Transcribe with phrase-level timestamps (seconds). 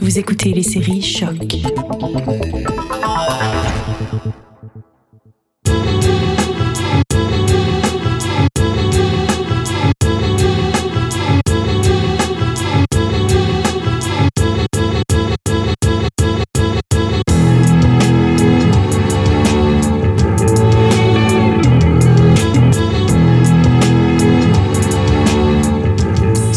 [0.00, 1.56] Vous écoutez les séries Choc.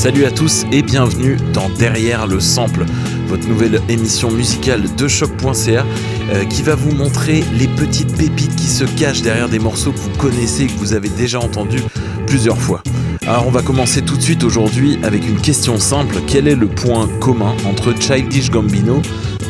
[0.08, 2.86] Salut à tous et bienvenue dans Derrière le Sample,
[3.28, 5.86] votre nouvelle émission musicale de choc.ca
[6.32, 10.00] euh, qui va vous montrer les petites pépites qui se cachent derrière des morceaux que
[10.00, 11.84] vous connaissez et que vous avez déjà entendus
[12.26, 12.82] plusieurs fois.
[13.28, 16.16] Alors on va commencer tout de suite aujourd'hui avec une question simple.
[16.28, 19.02] Quel est le point commun entre Childish Gambino,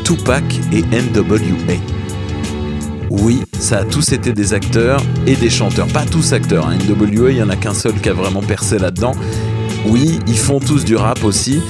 [0.04, 1.76] Tupac et NWA
[3.10, 5.88] oui, ça a tous été des acteurs et des chanteurs.
[5.88, 6.78] Pas tous acteurs, hein.
[6.78, 9.14] NWA, il n'y en a qu'un seul qui a vraiment percé là-dedans.
[9.86, 11.62] Oui, ils font tous du rap aussi.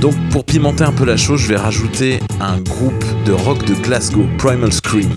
[0.00, 3.74] Donc pour pimenter un peu la chose, je vais rajouter un groupe de rock de
[3.74, 5.10] Glasgow, Primal Scream.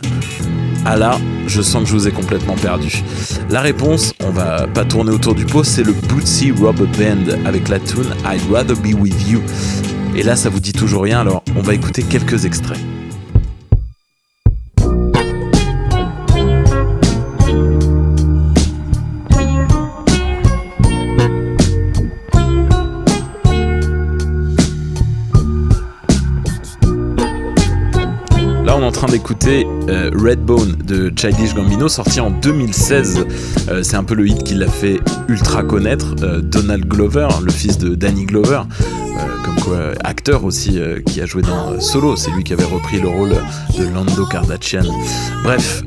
[0.86, 3.04] Ah là, je sens que je vous ai complètement perdu.
[3.50, 7.68] La réponse, on va pas tourner autour du pot, c'est le Bootsy Rubber Band avec
[7.68, 9.42] la tune I'd Rather Be With You.
[10.16, 12.80] Et là, ça vous dit toujours rien, alors on va écouter quelques extraits.
[28.88, 33.26] En train d'écouter euh, Redbone de Childish Gambino, sorti en 2016.
[33.68, 36.16] Euh, c'est un peu le hit qui l'a fait ultra connaître.
[36.24, 38.62] Euh, Donald Glover, le fils de Danny Glover,
[39.44, 42.16] comme quoi acteur aussi, qui a joué dans Solo.
[42.16, 43.36] C'est lui qui avait repris le rôle
[43.78, 44.86] de Lando Kardashian.
[45.44, 45.84] Bref,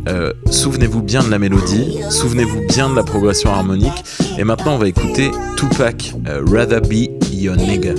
[0.50, 4.04] souvenez-vous bien de la mélodie, souvenez-vous bien de la progression harmonique.
[4.36, 7.94] Et maintenant, on va écouter Tupac, Rather Be Your Nigga.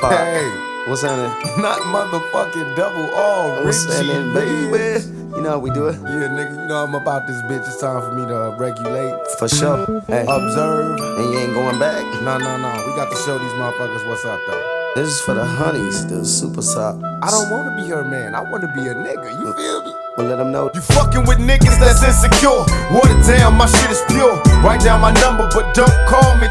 [0.00, 0.46] Hey,
[0.86, 1.34] what's happening?
[1.62, 5.02] Not motherfucking double R, what's happening, baby?
[5.34, 5.94] You know how we do it?
[6.06, 7.66] Yeah, nigga, you know I'm about this bitch.
[7.66, 9.14] It's time for me to regulate.
[9.40, 10.02] For sure.
[10.06, 10.22] Hey.
[10.22, 11.00] Observe.
[11.00, 12.04] And you ain't going back?
[12.22, 12.70] No, no, no.
[12.86, 14.92] We got to show these motherfuckers what's up, though.
[14.94, 17.02] This is for the honeys, the super sops.
[17.02, 18.36] I don't want to be her man.
[18.36, 19.30] I want to be a nigga.
[19.34, 19.94] You feel me?
[20.16, 20.70] Well, let them know.
[20.74, 22.62] You fucking with niggas that's insecure.
[22.94, 24.34] Water down, my shit is pure.
[24.62, 26.46] Write down my number, but don't call me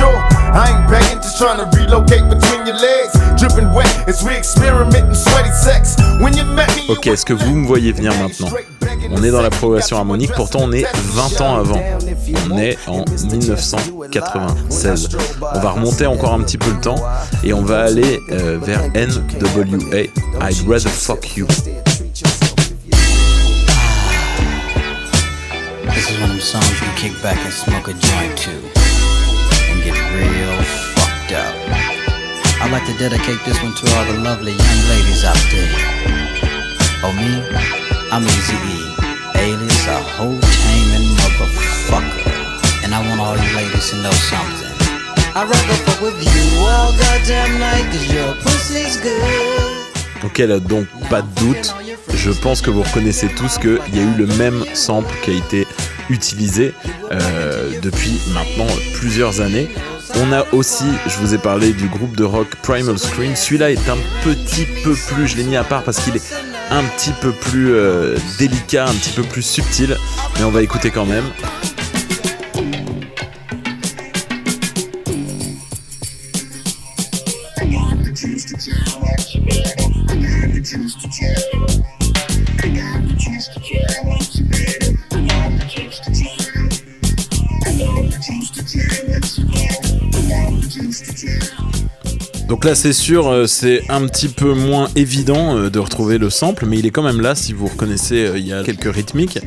[0.00, 0.16] sure.
[0.52, 3.12] I ain't begging, just trying to relocate between your legs.
[3.38, 5.94] Dripping wet as we experiment in sweaty sex.
[6.20, 6.88] When you met me.
[6.88, 8.50] Ok, est-ce que vous me voyez venir maintenant
[9.10, 11.80] On est dans la progression harmonique, pourtant on est 20 ans avant.
[12.50, 15.08] On est en 1996.
[15.40, 17.00] On va remonter encore un petit peu le temps
[17.44, 20.06] et on va aller euh, vers NWA.
[20.40, 21.46] I'd rather fuck you.
[21.46, 21.68] This
[26.08, 28.69] is one of them songs you can kick back and smoke a joint to
[31.32, 35.70] I'd like to dedicate this one to all the lovely young ladies out there.
[37.04, 37.38] Oh, me?
[38.10, 38.96] I'm Easy E,
[39.38, 42.26] alias a whole taming motherfucker.
[42.82, 44.74] And I want all you ladies to know something.
[45.36, 50.22] I'd rather fuck with you all goddamn night, cause your pussy's good.
[50.22, 51.74] Donc elle a donc pas de doute,
[52.12, 55.34] je pense que vous reconnaissez tous qu'il y a eu le même sample qui a
[55.34, 55.66] été
[56.10, 56.74] utilisé
[57.12, 59.68] euh, depuis maintenant plusieurs années.
[60.16, 63.36] On a aussi, je vous ai parlé du groupe de rock Primal Scream.
[63.36, 66.34] Celui-là est un petit peu plus, je l'ai mis à part parce qu'il est
[66.70, 69.96] un petit peu plus euh, délicat, un petit peu plus subtil,
[70.36, 71.24] mais on va écouter quand même.
[92.50, 96.30] Donc là, c'est sûr, euh, c'est un petit peu moins évident euh, de retrouver le
[96.30, 98.92] sample, mais il est quand même là si vous reconnaissez, euh, il y a quelques
[98.92, 99.38] rythmiques.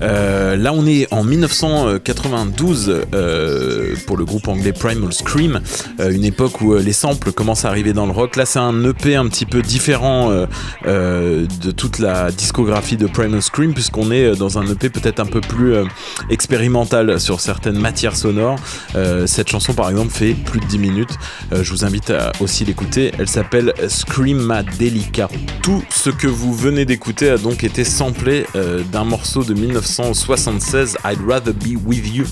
[0.00, 3.06] là, on est en 1992
[4.06, 5.60] pour le groupe anglais Primal Scream,
[5.98, 8.36] une époque où les samples commencent à arriver dans le rock.
[8.36, 10.30] Là, c'est un EP un petit peu différent
[10.84, 15.40] de toute la discographie de Primal Scream, puisqu'on est dans un EP peut-être un peu
[15.40, 15.74] plus
[16.30, 18.58] expérimental sur certaines matières sonores.
[19.26, 21.18] cette chanson, par exemple, fait plus de 10 minutes.
[21.50, 23.12] je vous invite à aussi l'écouter.
[23.18, 25.28] Elle s'appelle Screamadelica.
[25.62, 30.98] Tout ce que vous venez d'écouter a donc été samplé euh, d'un morceau de 1976,
[31.08, 32.24] I'd Rather Be With You,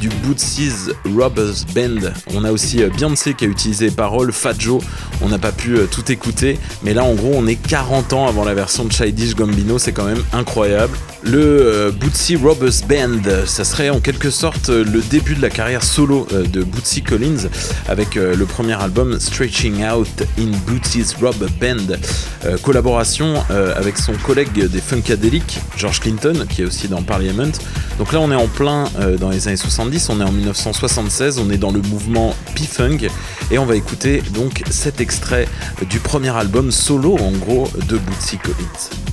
[0.00, 2.12] du Bootsy's Robbers Band.
[2.34, 4.82] On a aussi euh, Beyoncé qui a utilisé les paroles, Fat Joe,
[5.20, 8.26] on n'a pas pu euh, tout écouter, mais là en gros on est 40 ans
[8.26, 10.96] avant la version de Childish Gambino, c'est quand même incroyable.
[11.24, 15.84] Le euh, Bootsy Robbers Band, ça serait en quelque sorte le début de la carrière
[15.84, 17.48] solo de Bootsy Collins
[17.88, 20.08] avec le premier album Stretching Out
[20.38, 23.44] in Bootsy's Rubber Band, collaboration
[23.76, 27.52] avec son collègue des Funkadelic, George Clinton, qui est aussi dans Parliament.
[27.98, 28.84] Donc là on est en plein
[29.18, 33.08] dans les années 70, on est en 1976, on est dans le mouvement P-Funk
[33.50, 35.48] et on va écouter donc cet extrait
[35.90, 39.11] du premier album solo en gros de Bootsy Collins.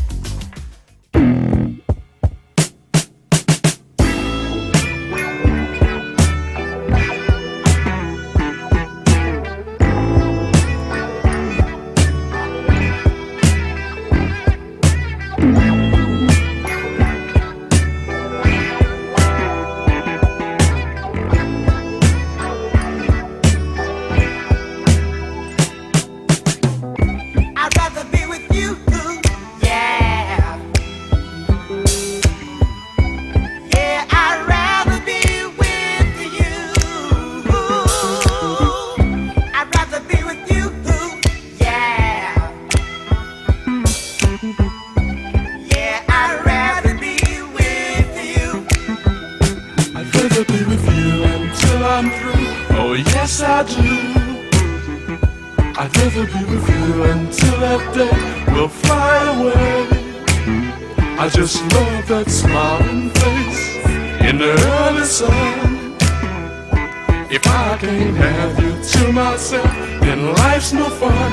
[53.20, 53.92] yes I do.
[55.82, 59.78] I'd never be with you until that day will fly away.
[61.24, 63.64] I just love that smiling face
[64.28, 65.98] in the early sun.
[67.38, 69.74] If I can't have you to myself,
[70.06, 71.32] then life's no fun.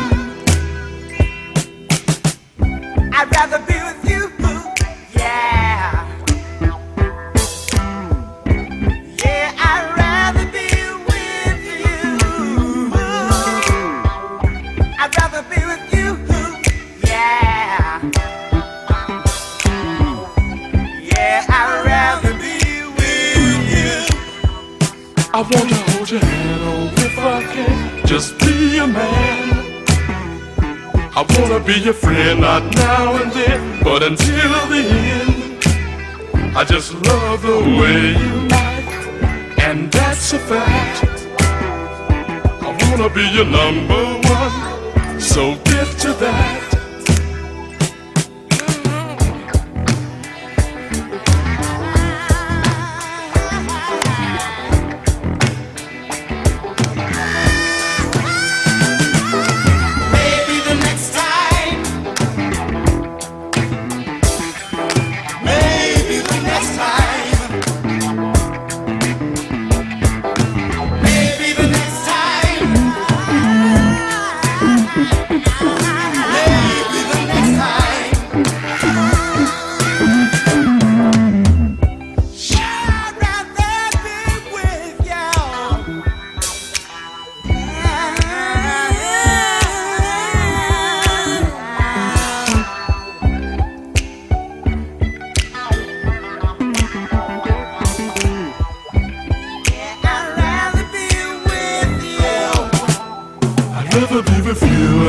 [3.18, 3.75] I'd rather be.
[31.34, 34.82] wanna be your friend, not now and then, but until the
[35.20, 36.56] end.
[36.56, 41.04] I just love the way you act, and that's a fact.
[42.62, 46.65] I wanna be your number one, so get to that.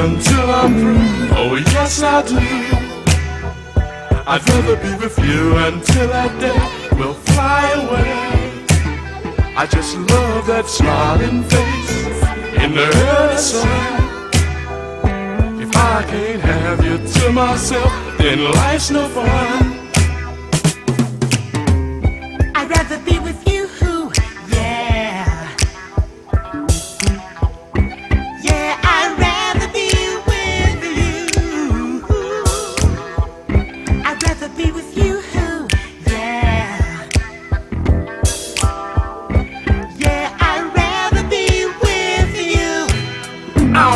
[0.08, 1.38] until I'm through.
[1.38, 2.40] Oh, yes, I do.
[4.32, 6.60] I'd rather be with you until that day
[6.98, 8.66] will fly away.
[9.56, 11.98] I just love that smiling face
[12.64, 13.94] in the early sun.
[15.62, 19.77] If I can't have you to myself, then life's no fun.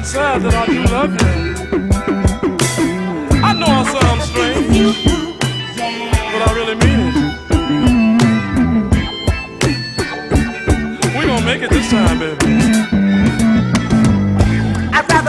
[0.00, 1.28] inside that I do love you.
[3.44, 4.96] I know I sound strange,
[6.32, 7.14] but I really mean it.
[11.16, 12.46] We gonna make it this time, baby.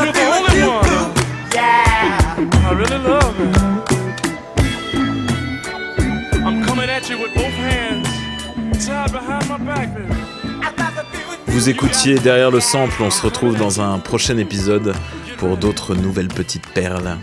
[0.01, 1.13] You're the only one.
[1.53, 2.69] Yeah.
[2.69, 3.55] I really love it.
[6.45, 8.07] I'm coming at you with both hands
[8.87, 10.40] tied behind my back, baby.
[11.47, 14.93] Vous écoutiez derrière le sample, on se retrouve dans un prochain épisode
[15.37, 17.17] pour d'autres nouvelles petites perles.